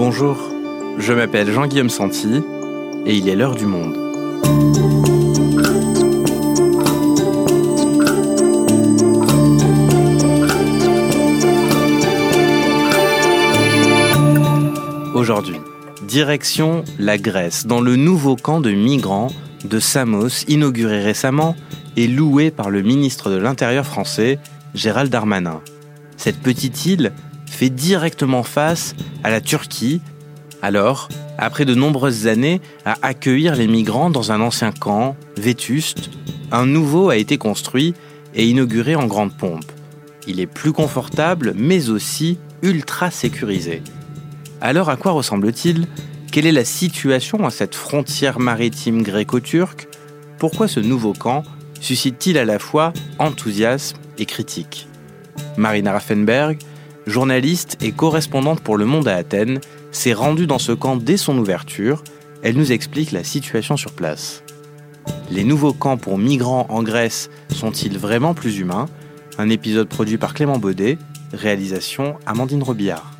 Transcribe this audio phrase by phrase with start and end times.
[0.00, 0.38] Bonjour,
[0.96, 2.40] je m'appelle Jean-Guillaume Santi
[3.04, 3.96] et il est l'heure du monde.
[15.16, 15.56] Aujourd'hui,
[16.06, 19.32] direction la Grèce, dans le nouveau camp de migrants
[19.64, 21.56] de Samos, inauguré récemment
[21.96, 24.38] et loué par le ministre de l'Intérieur français,
[24.74, 25.60] Gérald Darmanin.
[26.16, 27.12] Cette petite île
[27.50, 28.94] fait directement face
[29.24, 30.00] à la Turquie,
[30.60, 36.10] alors, après de nombreuses années à accueillir les migrants dans un ancien camp, vétuste,
[36.50, 37.94] un nouveau a été construit
[38.34, 39.70] et inauguré en grande pompe.
[40.26, 43.82] Il est plus confortable, mais aussi ultra sécurisé.
[44.60, 45.86] Alors à quoi ressemble-t-il?
[46.32, 49.88] Quelle est la situation à cette frontière maritime gréco-turque?
[50.38, 51.44] Pourquoi ce nouveau camp
[51.80, 54.88] suscite-t-il à la fois enthousiasme et critique?
[55.56, 56.58] Marina Raffenberg,
[57.08, 59.60] journaliste et correspondante pour Le Monde à Athènes,
[59.90, 62.04] s'est rendue dans ce camp dès son ouverture.
[62.42, 64.42] Elle nous explique la situation sur place.
[65.30, 68.86] Les nouveaux camps pour migrants en Grèce sont-ils vraiment plus humains?
[69.38, 70.98] Un épisode produit par Clément Baudet,
[71.32, 73.10] réalisation Amandine Robillard.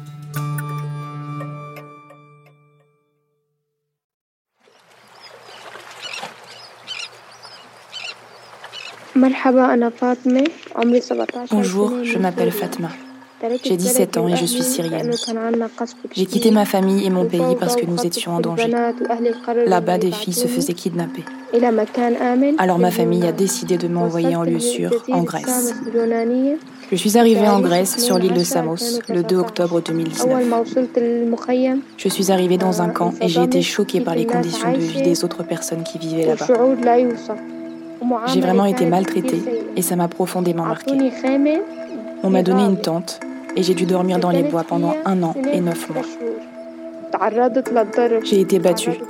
[11.50, 12.90] Bonjour, je m'appelle Fatma.
[13.64, 15.12] J'ai 17 ans et je suis syrienne.
[16.12, 18.72] J'ai quitté ma famille et mon pays parce que nous étions en danger.
[19.66, 21.24] Là-bas, des filles se faisaient kidnapper.
[22.58, 25.74] Alors ma famille a décidé de m'envoyer en lieu sûr, en Grèce.
[26.90, 30.42] Je suis arrivée en Grèce sur l'île de Samos le 2 octobre 2019.
[31.96, 35.02] Je suis arrivée dans un camp et j'ai été choquée par les conditions de vie
[35.02, 36.46] des autres personnes qui vivaient là-bas.
[38.26, 39.42] J'ai vraiment été maltraitée
[39.76, 41.12] et ça m'a profondément marquée.
[42.22, 43.20] On m'a donné une tente
[43.56, 46.02] et j'ai dû dormir dans les bois pendant un an et neuf mois.
[48.22, 49.00] J'ai été battue.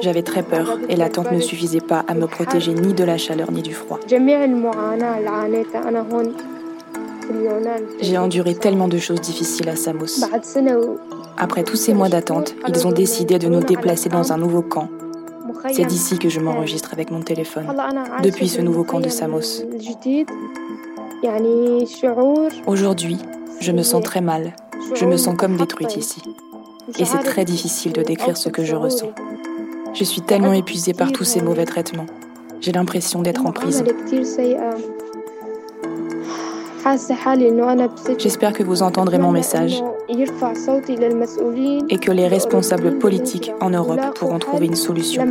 [0.00, 3.16] J'avais très peur et la tente ne suffisait pas à me protéger ni de la
[3.16, 3.98] chaleur ni du froid.
[8.00, 10.24] J'ai enduré tellement de choses difficiles à Samos.
[11.36, 14.88] Après tous ces mois d'attente, ils ont décidé de nous déplacer dans un nouveau camp
[15.72, 17.66] c'est d'ici que je m'enregistre avec mon téléphone,
[18.22, 19.62] depuis ce nouveau camp de Samos.
[22.66, 23.18] Aujourd'hui,
[23.60, 24.54] je me sens très mal.
[24.94, 26.22] Je me sens comme détruite ici.
[26.98, 29.12] Et c'est très difficile de décrire ce que je ressens.
[29.94, 32.06] Je suis tellement épuisée par tous ces mauvais traitements.
[32.60, 33.84] J'ai l'impression d'être en prison.
[38.18, 44.66] J'espère que vous entendrez mon message et que les responsables politiques en Europe pourront trouver
[44.66, 45.22] une solution.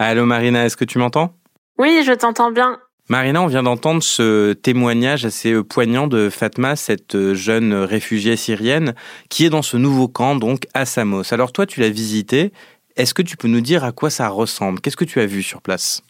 [0.00, 1.34] Allô Marina, est-ce que tu m'entends?
[1.76, 2.78] Oui, je t'entends bien.
[3.08, 8.36] Marina, on vient d'entendre ce témoignage assez euh, poignant de Fatma, cette euh, jeune réfugiée
[8.36, 8.94] syrienne,
[9.28, 11.34] qui est dans ce nouveau camp, donc à Samos.
[11.34, 12.52] Alors toi, tu l'as visité.
[12.94, 14.80] Est-ce que tu peux nous dire à quoi ça ressemble?
[14.80, 16.02] Qu'est-ce que tu as vu sur place?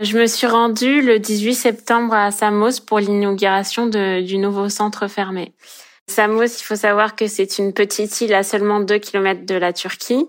[0.00, 5.54] Je me suis rendue le 18 septembre à Samos pour l'inauguration du nouveau centre fermé.
[6.06, 9.72] Samos, il faut savoir que c'est une petite île à seulement 2 km de la
[9.72, 10.26] Turquie.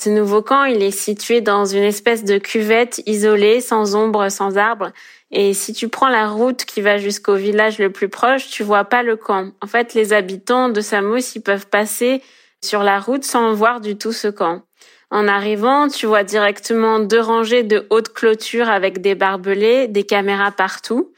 [0.00, 4.56] Ce nouveau camp, il est situé dans une espèce de cuvette isolée, sans ombre, sans
[4.56, 4.92] arbres.
[5.32, 8.84] Et si tu prends la route qui va jusqu'au village le plus proche, tu vois
[8.84, 9.50] pas le camp.
[9.60, 12.22] En fait, les habitants de Samos, ils peuvent passer
[12.62, 14.62] sur la route sans voir du tout ce camp.
[15.10, 20.52] En arrivant, tu vois directement deux rangées de hautes clôtures avec des barbelés, des caméras
[20.52, 21.12] partout.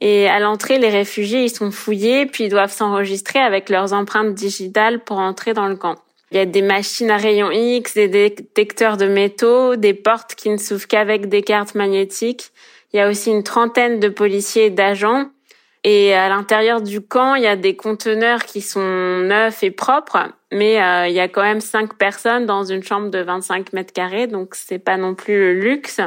[0.00, 4.34] Et à l'entrée, les réfugiés, ils sont fouillés, puis ils doivent s'enregistrer avec leurs empreintes
[4.34, 5.96] digitales pour entrer dans le camp.
[6.30, 10.50] Il y a des machines à rayons X, des détecteurs de métaux, des portes qui
[10.50, 12.50] ne s'ouvrent qu'avec des cartes magnétiques.
[12.92, 15.26] Il y a aussi une trentaine de policiers et d'agents.
[15.84, 20.30] Et à l'intérieur du camp, il y a des conteneurs qui sont neufs et propres,
[20.50, 23.92] mais euh, il y a quand même cinq personnes dans une chambre de 25 mètres
[23.92, 26.00] carrés, donc c'est pas non plus le luxe.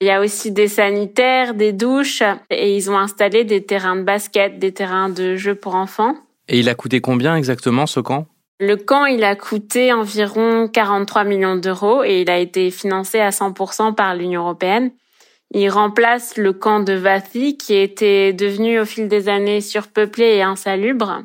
[0.00, 4.02] Il y a aussi des sanitaires, des douches, et ils ont installé des terrains de
[4.02, 6.14] basket, des terrains de jeux pour enfants.
[6.48, 8.26] Et il a coûté combien exactement ce camp?
[8.62, 13.30] Le camp, il a coûté environ 43 millions d'euros et il a été financé à
[13.30, 14.92] 100% par l'Union européenne.
[15.50, 20.42] Il remplace le camp de Vathi qui était devenu au fil des années surpeuplé et
[20.42, 21.24] insalubre.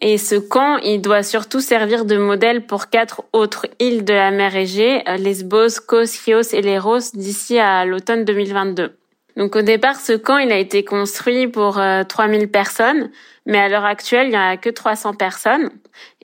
[0.00, 4.32] Et ce camp, il doit surtout servir de modèle pour quatre autres îles de la
[4.32, 8.99] mer Égée, Lesbos, Kos, Chios et Léros d'ici à l'automne 2022.
[9.36, 13.10] Donc au départ, ce camp, il a été construit pour 3000 personnes,
[13.46, 15.70] mais à l'heure actuelle, il n'y a que 300 personnes.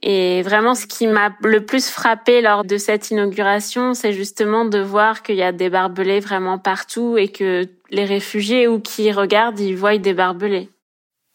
[0.02, 4.78] Et vraiment, ce qui m'a le plus frappé lors de cette inauguration, c'est justement de
[4.78, 9.60] voir qu'il y a des barbelés vraiment partout et que les réfugiés ou qui regardent,
[9.60, 10.68] ils voient des barbelés.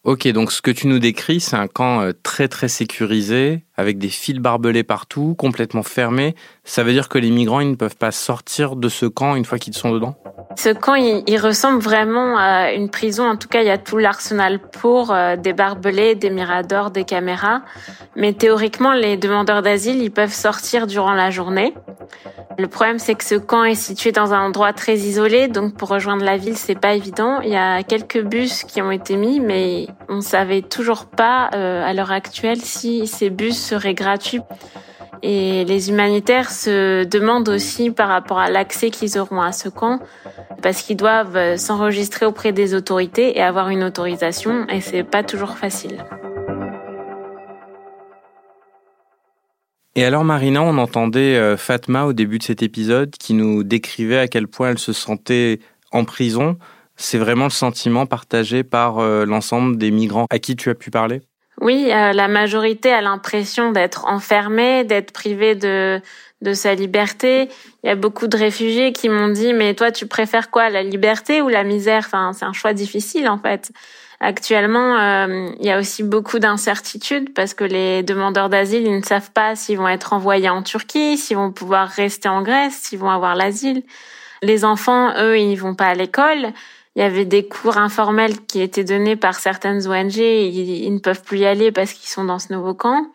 [0.04, 3.98] Ok, donc ce que tu nous décris, c'est un camp euh, très très sécurisé, avec
[3.98, 6.36] des fils barbelés partout, complètement fermé.
[6.64, 9.46] Ça veut dire que les migrants, ils ne peuvent pas sortir de ce camp une
[9.46, 10.16] fois qu'ils sont dedans?
[10.56, 13.28] Ce camp, il, ressemble vraiment à une prison.
[13.28, 17.04] En tout cas, il y a tout l'arsenal pour euh, des barbelés, des miradors, des
[17.04, 17.62] caméras.
[18.16, 21.74] Mais théoriquement, les demandeurs d'asile, ils peuvent sortir durant la journée.
[22.58, 25.90] Le problème, c'est que ce camp est situé dans un endroit très isolé, donc pour
[25.90, 27.40] rejoindre la ville, c'est pas évident.
[27.42, 31.84] Il y a quelques bus qui ont été mis, mais on savait toujours pas euh,
[31.84, 34.42] à l'heure actuelle si ces bus seraient gratuits.
[35.24, 40.00] Et les humanitaires se demandent aussi par rapport à l'accès qu'ils auront à ce camp,
[40.62, 45.58] parce qu'ils doivent s'enregistrer auprès des autorités et avoir une autorisation, et c'est pas toujours
[45.58, 46.04] facile.
[49.96, 54.20] Et alors Marina, on entendait euh, Fatma au début de cet épisode qui nous décrivait
[54.20, 55.60] à quel point elle se sentait
[55.92, 56.58] en prison.
[56.96, 60.92] C'est vraiment le sentiment partagé par euh, l'ensemble des migrants à qui tu as pu
[60.92, 61.22] parler?
[61.62, 66.02] Oui, euh, la majorité a l'impression d'être enfermée, d'être privée de,
[66.42, 67.50] de sa liberté.
[67.84, 70.82] Il y a beaucoup de réfugiés qui m'ont dit mais toi tu préfères quoi, la
[70.82, 72.04] liberté ou la misère?
[72.08, 73.72] Enfin, c'est un choix difficile en fait.
[74.20, 79.04] Actuellement, euh, il y a aussi beaucoup d'incertitudes parce que les demandeurs d'asile, ils ne
[79.04, 83.00] savent pas s'ils vont être envoyés en Turquie, s'ils vont pouvoir rester en Grèce, s'ils
[83.00, 83.84] vont avoir l'asile.
[84.44, 86.54] Les enfants, eux, ils vont pas à l'école.
[86.96, 90.18] Il y avait des cours informels qui étaient donnés par certaines ONG.
[90.18, 93.08] Ils, ne peuvent plus y aller parce qu'ils sont dans ce nouveau camp.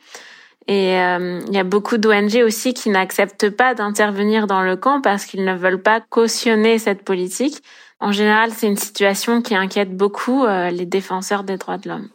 [0.67, 5.01] Et euh, il y a beaucoup d'ONG aussi qui n'acceptent pas d'intervenir dans le camp
[5.01, 7.63] parce qu'ils ne veulent pas cautionner cette politique.
[8.01, 12.09] En général, c'est une situation qui inquiète beaucoup euh, les défenseurs des droits de l'homme.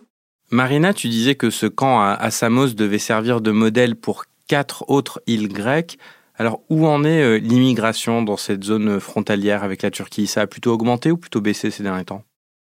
[0.50, 5.22] Marina, tu disais que ce camp à Samos devait servir de modèle pour quatre autres
[5.28, 5.98] îles grecques.
[6.41, 10.25] Alors, où en est euh, l'immigration dans cette zone frontalière avec la Turquie?
[10.25, 12.23] Ça a plutôt augmenté ou plutôt baissé ces derniers temps?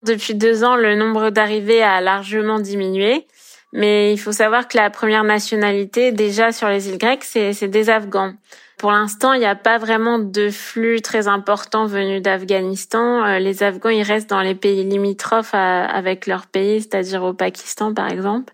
[0.06, 3.26] Depuis deux ans, le nombre d'arrivées a largement diminué.
[3.72, 7.88] Mais il faut savoir que la première nationalité, déjà sur les îles grecques, c'est des
[7.88, 8.34] Afghans.
[8.76, 13.24] Pour l'instant, il n'y a pas vraiment de flux très important venus d'Afghanistan.
[13.24, 17.94] Euh, les Afghans, ils restent dans les pays limitrophes avec leur pays, c'est-à-dire au Pakistan,
[17.94, 18.52] par exemple.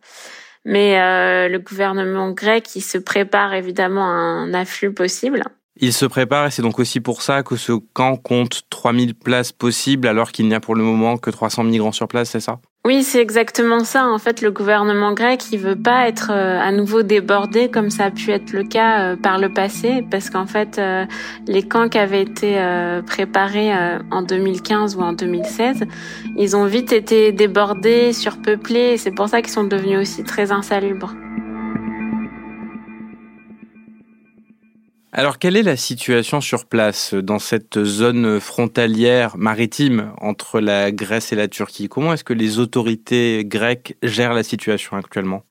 [0.65, 5.45] Mais euh, le gouvernement grec, il se prépare évidemment à un afflux possible.
[5.81, 9.53] Il se prépare et c'est donc aussi pour ça que ce camp compte 3000 places
[9.53, 12.59] possibles alors qu'il n'y a pour le moment que 300 migrants sur place, c'est ça?
[12.85, 14.07] Oui, c'est exactement ça.
[14.07, 18.07] En fait, le gouvernement grec, il veut pas être euh, à nouveau débordé comme ça
[18.07, 21.05] a pu être le cas euh, par le passé, parce qu'en fait, euh,
[21.47, 22.57] les camps qui avaient été
[23.07, 23.73] préparés
[24.11, 25.85] en 2015 ou en 2016,
[26.37, 31.15] ils ont vite été débordés, surpeuplés, c'est pour ça qu'ils sont devenus aussi très insalubres.
[35.13, 41.33] Alors, quelle est la situation sur place dans cette zone frontalière maritime entre la Grèce
[41.33, 41.89] et la Turquie?
[41.89, 45.45] Comment est-ce que les autorités grecques gèrent la situation actuellement?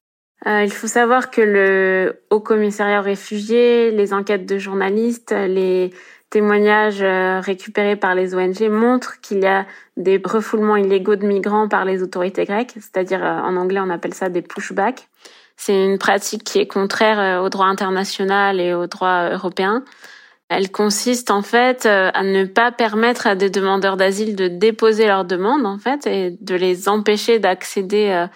[0.46, 5.90] Euh, Il faut savoir que le Haut Commissariat aux réfugiés, les enquêtes de journalistes, les
[6.30, 9.66] témoignages euh, récupérés par les ONG montrent qu'il y a
[9.96, 14.14] des refoulements illégaux de migrants par les autorités grecques, c'est-à-dire euh, en anglais on appelle
[14.14, 15.08] ça des pushbacks.
[15.58, 19.84] C'est une pratique qui est contraire euh, au droit international et au droit européen.
[20.50, 25.08] Elle consiste en fait euh, à ne pas permettre à des demandeurs d'asile de déposer
[25.08, 28.28] leur demande en fait et de les empêcher d'accéder euh,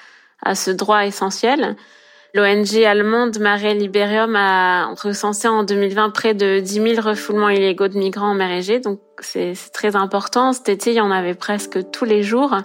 [0.44, 1.78] à ce droit essentiel.
[2.34, 7.98] L'ONG allemande Mare Liberium a recensé en 2020 près de 10 000 refoulements illégaux de
[7.98, 10.54] migrants en mer Égée, donc c'est très important.
[10.54, 12.56] Cet été, il y en avait presque tous les jours.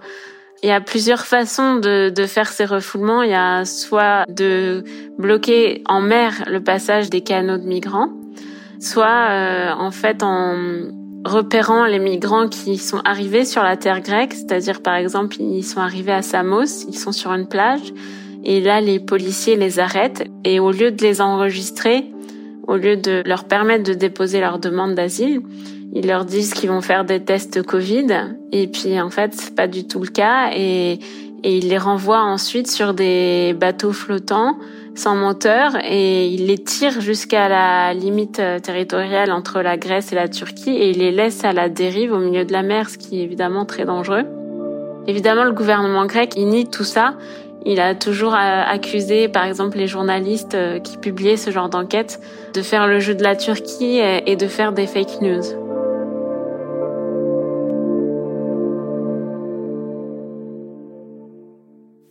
[0.62, 3.22] Il y a plusieurs façons de, de, faire ces refoulements.
[3.22, 4.84] Il y a soit de
[5.18, 8.10] bloquer en mer le passage des canaux de migrants,
[8.80, 10.56] soit euh, en fait en
[11.25, 15.80] repérant les migrants qui sont arrivés sur la terre grecque, c'est-à-dire par exemple ils sont
[15.80, 17.92] arrivés à Samos, ils sont sur une plage,
[18.44, 22.06] et là les policiers les arrêtent et au lieu de les enregistrer,
[22.66, 25.42] au lieu de leur permettre de déposer leur demande d'asile,
[25.93, 28.07] ils leur disent qu'ils vont faire des tests Covid
[28.52, 30.99] et puis en fait c'est pas du tout le cas et,
[31.43, 34.57] et ils les renvoient ensuite sur des bateaux flottants
[34.97, 40.28] sans moteur et ils les tirent jusqu'à la limite territoriale entre la Grèce et la
[40.28, 43.21] Turquie et ils les laissent à la dérive au milieu de la mer, ce qui
[43.21, 44.25] est évidemment très dangereux.
[45.07, 47.14] Évidemment, le gouvernement grec, il nie tout ça.
[47.64, 52.21] Il a toujours euh, accusé, par exemple, les journalistes euh, qui publiaient ce genre d'enquête
[52.55, 55.65] de faire le jeu de la Turquie et de faire des fake news.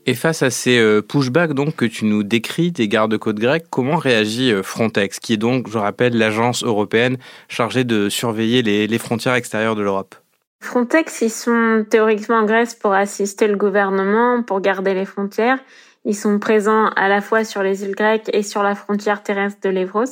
[0.08, 3.98] Et face à ces euh, pushbacks donc que tu nous décris des gardes-côtes grecs, comment
[3.98, 9.34] réagit euh, Frontex, qui est donc, je rappelle, l'agence européenne chargée de surveiller les, frontières
[9.34, 10.14] extérieures de l'Europe?
[10.62, 15.58] Frontex, ils sont théoriquement en Grèce pour assister le gouvernement, pour garder les frontières.
[16.06, 19.60] Ils sont présents à la fois sur les îles grecques et sur la frontière terrestre
[19.64, 20.06] de l'Evros.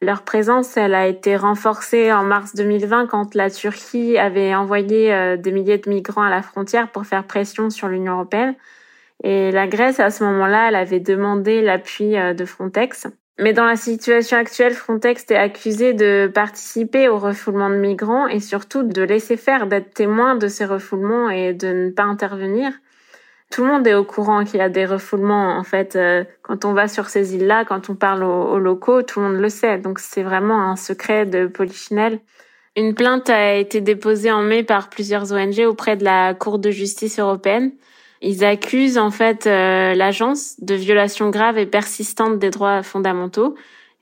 [0.00, 5.36] Leur présence, elle a été renforcée en mars 2020 quand la Turquie avait envoyé euh,
[5.36, 8.54] des milliers de migrants à la frontière pour faire pression sur l'Union européenne.
[9.24, 13.06] Et la Grèce, à ce moment-là, elle avait demandé l'appui euh, de Frontex.
[13.38, 18.40] Mais dans la situation actuelle, Frontex est accusé de participer au refoulement de migrants et
[18.40, 22.72] surtout de laisser faire, d'être témoin de ces refoulements et de ne pas intervenir.
[23.50, 25.56] Tout le monde est au courant qu'il y a des refoulements.
[25.58, 29.20] En fait, euh, quand on va sur ces îles-là, quand on parle aux, locaux, tout
[29.20, 29.78] le monde le sait.
[29.78, 32.20] Donc c'est vraiment un secret de Polichinelle.
[32.74, 36.70] Une plainte a été déposée en mai par plusieurs ONG auprès de la Cour de
[36.70, 37.72] justice européenne
[38.26, 43.54] ils accusent en fait euh, l'agence de violations graves et persistantes des droits fondamentaux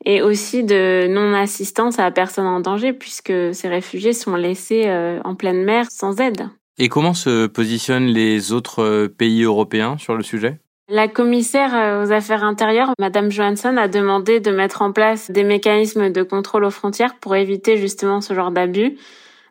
[0.07, 5.21] et aussi de non-assistance à la personne en danger puisque ces réfugiés sont laissés euh,
[5.25, 6.49] en pleine mer sans aide.
[6.79, 10.59] Et comment se positionnent les autres euh, pays européens sur le sujet?
[10.89, 16.11] La commissaire aux affaires intérieures, Madame Johansson, a demandé de mettre en place des mécanismes
[16.11, 18.99] de contrôle aux frontières pour éviter justement ce genre d'abus.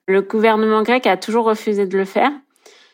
[0.07, 2.31] Le gouvernement grec a toujours refusé de le faire.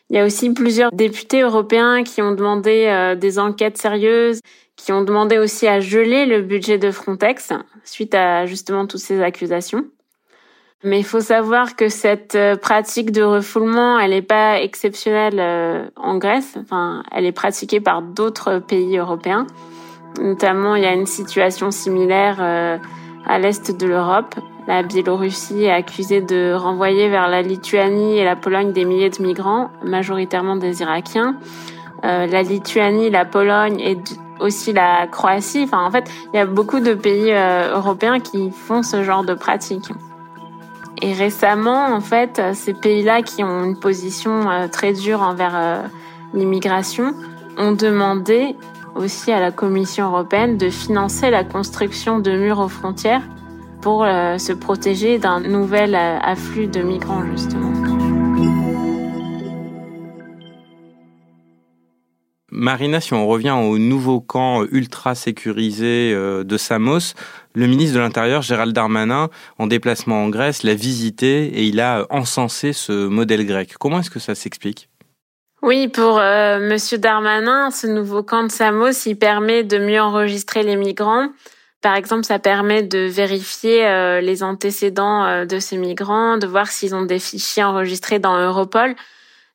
[0.10, 4.42] Il y a aussi plusieurs députés européens qui ont demandé euh, des enquêtes sérieuses,
[4.75, 9.22] qui ont demandé aussi à geler le budget de Frontex suite à justement toutes ces
[9.22, 9.86] accusations.
[10.84, 15.86] Mais il faut savoir que cette euh, pratique de refoulement, elle n'est pas exceptionnelle euh,
[15.96, 16.58] en Grèce.
[16.60, 19.46] Enfin, elle est pratiquée par d'autres pays européens.
[20.20, 24.36] Notamment, il y a une situation similaire à l'est de l'Europe.
[24.69, 29.19] La Biélorussie est accusée de renvoyer vers la Lituanie et la Pologne des milliers de
[29.19, 31.38] migrants, majoritairement des Irakiens.
[32.05, 33.97] Euh, la Lituanie, la Pologne et
[34.39, 35.63] aussi la Croatie.
[35.63, 39.23] Enfin, en fait, il y a beaucoup de pays euh, européens qui font ce genre
[39.23, 39.89] de pratique.
[41.01, 45.81] Et récemment, en fait, ces pays-là qui ont une position euh, très dure envers
[46.35, 47.15] l'immigration
[47.57, 48.55] ont demandé
[48.93, 53.23] aussi à la Commission européenne de financer la construction de murs aux frontières
[53.81, 57.69] pour euh, se protéger d'un nouvel euh, afflux de migrants justement.
[62.51, 67.13] Marina, si on revient au nouveau camp ultra sécurisé euh, de Samos,
[67.53, 72.05] le ministre de l'Intérieur, Gérald Darmanin, en déplacement en Grèce, l'a visité et il a
[72.09, 73.75] encensé ce modèle grec.
[73.79, 74.89] Comment est-ce que ça s'explique?
[75.62, 80.63] Oui, pour euh, Monsieur Darmanin, ce nouveau camp de Samos, il permet de mieux enregistrer
[80.63, 81.29] les migrants,
[81.81, 86.67] par exemple, ça permet de vérifier euh, les antécédents euh, de ces migrants, de voir
[86.67, 88.95] s'ils ont des fichiers enregistrés dans Europol.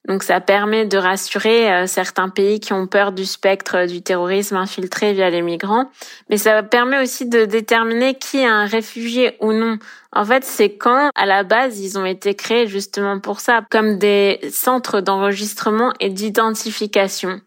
[0.07, 4.57] Donc ça permet de rassurer euh, certains pays qui ont peur du spectre du terrorisme
[4.57, 5.91] infiltré via les migrants.
[6.29, 9.79] Mais ça permet aussi de déterminer qui est un réfugié ou non.
[10.13, 13.99] En fait, c'est quand, à la base, ils ont été créés justement pour ça, comme
[13.99, 17.41] des centres d'enregistrement et d'identification.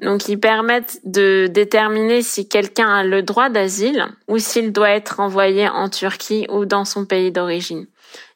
[0.00, 5.18] Donc, ils permettent de déterminer si quelqu'un a le droit d'asile ou s'il doit être
[5.18, 7.86] envoyé en Turquie ou dans son pays d'origine.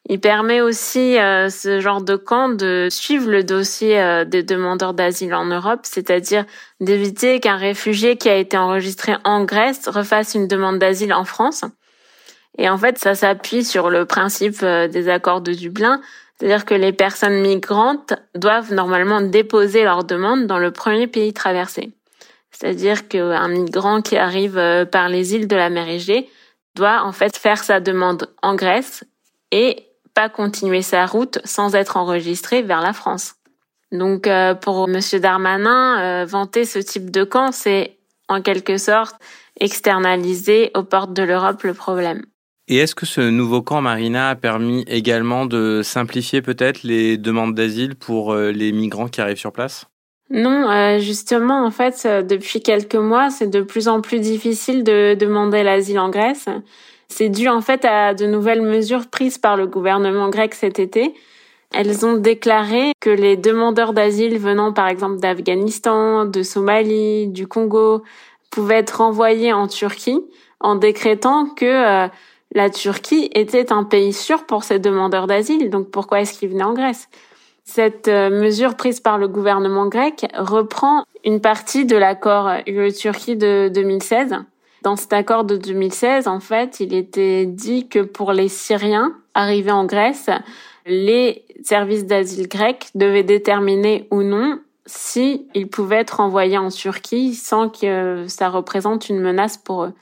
[0.09, 4.93] Il permet aussi euh, ce genre de camp de suivre le dossier euh, des demandeurs
[4.93, 6.45] d'asile en Europe, c'est-à-dire
[6.81, 11.63] d'éviter qu'un réfugié qui a été enregistré en Grèce refasse une demande d'asile en France.
[12.57, 16.01] Et en fait, ça s'appuie sur le principe euh, des accords de Dublin,
[16.43, 21.93] c'est-à-dire que les personnes migrantes doivent normalement déposer leur demande dans le premier pays traversé.
[22.51, 26.29] C'est-à-dire qu'un migrant qui arrive euh, par les îles de la mer Égée
[26.75, 29.05] doit en fait faire sa demande en Grèce
[29.51, 33.35] et pas continuer sa route sans être enregistré vers la France.
[33.93, 39.15] Donc euh, pour Monsieur Darmanin, euh, vanter ce type de camp, c'est en quelque sorte
[39.61, 42.25] externaliser aux portes de l'Europe le problème.
[42.69, 47.53] Et est-ce que ce nouveau camp Marina a permis également de simplifier peut-être les demandes
[47.53, 49.85] d'asile pour euh, les migrants qui arrivent sur place?
[50.29, 54.83] Non, euh, justement, en fait, euh, depuis quelques mois, c'est de plus en plus difficile
[54.83, 56.45] de demander l'asile en Grèce.
[57.09, 61.13] C'est dû en fait à de nouvelles mesures prises par le gouvernement grec cet été.
[61.71, 68.03] Elles ont déclaré que les demandeurs d'asile venant par exemple d'Afghanistan, de Somalie, du Congo
[68.49, 70.21] pouvaient être renvoyés en Turquie
[70.59, 72.07] en décrétant que
[72.53, 76.63] la Turquie était un pays sûr pour ses demandeurs d'asile, donc pourquoi est-ce qu'ils venaient
[76.63, 77.09] en Grèce?
[77.65, 83.71] Cette euh, mesure prise par le gouvernement grec reprend une partie de l'accord UE-Turquie de
[83.73, 84.35] 2016.
[84.81, 89.71] Dans cet accord de 2016, en fait, il était dit que pour les Syriens arrivés
[89.71, 90.29] en Grèce,
[90.85, 97.33] les services d'asile grecs devaient déterminer ou non si ils pouvaient être envoyés en Turquie
[97.33, 99.93] sans que ça représente une menace pour eux.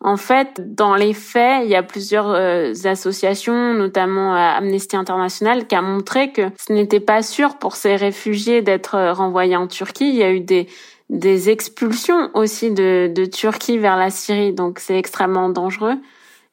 [0.00, 5.66] En fait, dans les faits, il y a plusieurs euh, associations, notamment euh, Amnesty International,
[5.66, 9.66] qui a montré que ce n'était pas sûr pour ces réfugiés d'être euh, renvoyés en
[9.66, 10.08] Turquie.
[10.08, 10.68] Il y a eu des,
[11.10, 15.96] des expulsions aussi de, de Turquie vers la Syrie, donc c'est extrêmement dangereux.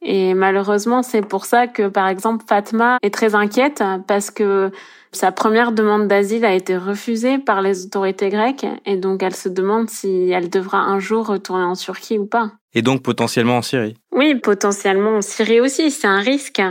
[0.08, 4.72] Et malheureusement, c'est pour ça que, par exemple, Fatma est très inquiète parce que
[5.12, 9.50] sa première demande d'asile a été refusée par les autorités grecques et donc elle se
[9.50, 12.52] demande si elle devra un jour retourner en Turquie ou pas.
[12.76, 15.90] Et donc potentiellement en Syrie Oui, potentiellement en Syrie aussi.
[15.90, 16.62] C'est un risque.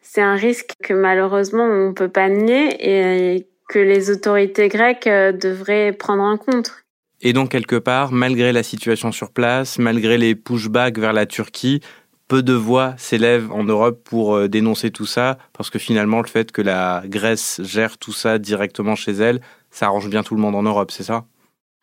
[0.00, 5.32] C'est un risque que malheureusement on peut pas nier et que les autorités grecques euh,
[5.32, 6.72] devraient prendre en compte.
[7.20, 11.80] Et donc quelque part, malgré la situation sur place, malgré les pushbacks vers la Turquie,
[12.32, 16.26] peu de voix s'élèvent en Europe pour euh, dénoncer tout ça, parce que finalement, le
[16.26, 20.40] fait que la Grèce gère tout ça directement chez elle, ça arrange bien tout le
[20.40, 21.26] monde en Europe, c'est ça?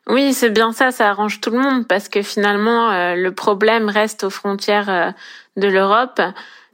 [0.08, 3.90] Oui, c'est bien ça, ça arrange tout le monde, parce que finalement, euh, le problème
[3.90, 5.12] reste aux frontières euh,
[5.56, 6.20] de l'Europe.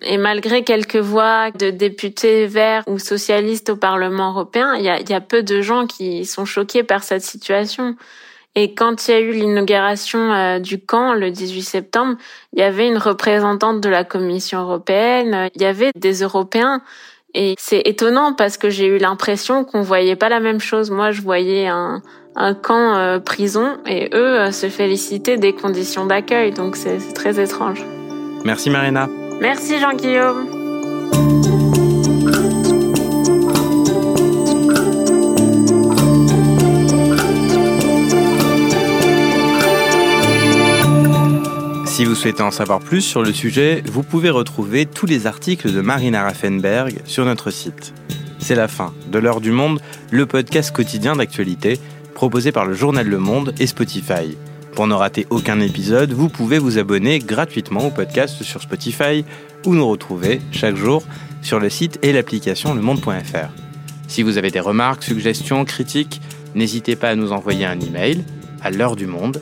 [0.04, 5.02] Et malgré quelques voix de députés verts ou socialistes au Parlement européen, il y a,
[5.02, 7.98] y a peu de gens qui sont choqués par cette situation.
[8.56, 12.16] Et quand il y a eu l'inauguration euh, du camp le 18 septembre,
[12.54, 16.82] il y avait une représentante de la Commission européenne, il y avait des Européens.
[17.34, 20.90] Et c'est étonnant parce que j'ai eu l'impression qu'on voyait pas la même chose.
[20.90, 22.02] Moi, je voyais un,
[22.36, 26.52] un camp euh, prison et eux euh, se félicitaient des conditions d'accueil.
[26.52, 27.86] Donc c'est très étrange.
[28.44, 29.10] Merci Marina.
[29.42, 30.55] Merci Jean-Guillaume.
[41.96, 45.72] Si vous souhaitez en savoir plus sur le sujet, vous pouvez retrouver tous les articles
[45.72, 47.94] de Marina Raffenberg sur notre site.
[48.38, 49.80] C'est la fin de l'heure du monde,
[50.12, 51.80] le podcast quotidien d'actualité
[52.14, 54.38] proposé par le journal Le Monde et Spotify.
[54.74, 59.24] Pour ne rater aucun épisode, vous pouvez vous abonner gratuitement au podcast sur Spotify
[59.66, 61.02] ou nous retrouver chaque jour
[61.42, 63.54] sur le site et l'application lemonde.fr.
[64.10, 66.20] Si vous avez des remarques, suggestions, critiques,
[66.56, 68.26] n'hésitez pas à nous envoyer un email
[68.62, 69.42] à l'heure du monde